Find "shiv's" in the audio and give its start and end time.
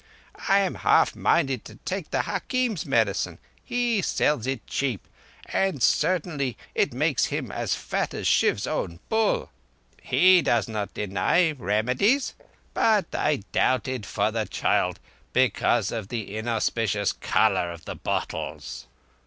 8.25-8.65